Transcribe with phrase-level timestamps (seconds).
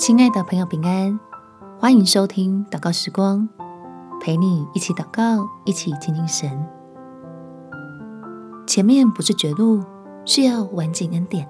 [0.00, 1.20] 亲爱的朋友，平安，
[1.78, 3.46] 欢迎收听祷告时光，
[4.18, 6.50] 陪你一起祷告，一起亲近神。
[8.66, 9.84] 前面不是绝路，
[10.24, 11.46] 是要完尽恩典。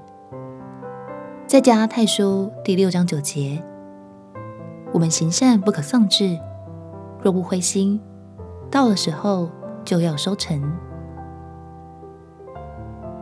[1.47, 3.65] 在加太书第六章九节，
[4.93, 6.37] 我们行善不可丧志，
[7.23, 8.01] 若不灰心，
[8.69, 9.49] 到了时候
[9.85, 10.61] 就要收成。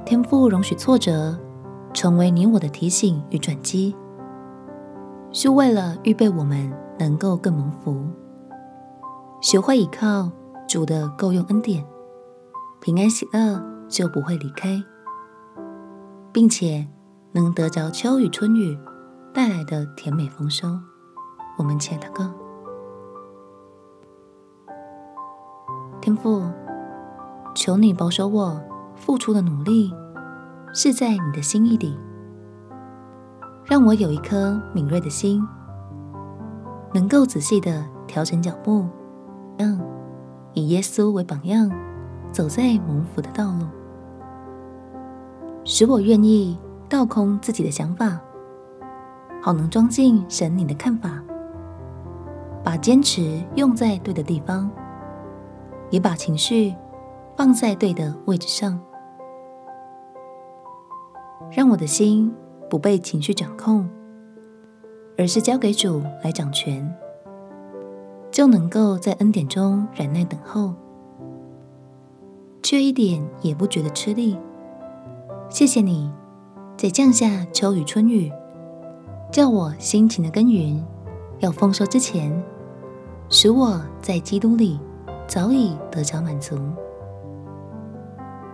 [0.06, 1.38] 天父容许挫折
[1.92, 3.94] 成为你我的提醒与转机。
[5.30, 8.02] 是为了预备我们能够更蒙福，
[9.40, 10.30] 学会依靠
[10.66, 11.84] 主的够用恩典，
[12.80, 14.82] 平安喜乐就不会离开，
[16.32, 16.88] 并且
[17.32, 18.78] 能得着秋雨春雨
[19.32, 20.66] 带来的甜美丰收。
[21.58, 22.32] 我们且祷告，
[26.00, 26.42] 天父，
[27.54, 28.60] 求你保守我
[28.96, 29.92] 付出的努力
[30.72, 31.98] 是在你的心意里。
[33.78, 35.40] 让我有一颗敏锐的心，
[36.92, 38.84] 能够仔细地调整脚步，
[39.56, 39.80] 让
[40.52, 41.70] 以耶稣为榜样，
[42.32, 43.66] 走在蒙福的道路，
[45.62, 48.18] 使我愿意倒空自己的想法，
[49.40, 51.22] 好能装进神你的看法，
[52.64, 54.68] 把坚持用在对的地方，
[55.90, 56.74] 也把情绪
[57.36, 58.76] 放在对的位置上，
[61.52, 62.34] 让我的心。
[62.68, 63.88] 不被情绪掌控，
[65.16, 66.94] 而是交给主来掌权，
[68.30, 70.74] 就能够在恩典中忍耐等候，
[72.62, 74.36] 却一点也不觉得吃力。
[75.48, 76.10] 谢谢你，
[76.76, 78.30] 在降下秋雨春雨，
[79.32, 80.84] 叫我辛勤的耕耘，
[81.38, 82.30] 要丰收之前，
[83.30, 84.78] 使我在基督里
[85.26, 86.58] 早已得着满足。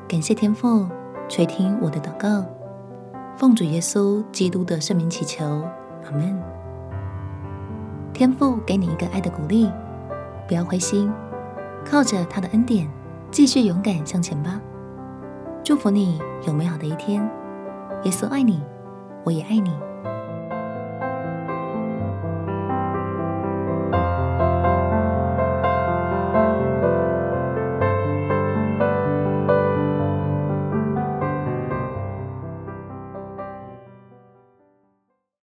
[0.06, 0.86] 感谢天父
[1.28, 2.44] 垂听我的祷告。
[3.36, 5.44] 奉主耶稣基督的圣名祈求，
[6.04, 6.40] 阿门。
[8.12, 9.68] 天父给你一个爱的鼓励，
[10.46, 11.12] 不要灰心，
[11.84, 12.88] 靠着他的恩典，
[13.32, 14.60] 继续勇敢向前吧。
[15.64, 17.28] 祝福你有美好的一天。
[18.04, 18.62] 耶稣爱你，
[19.24, 19.72] 我也爱你。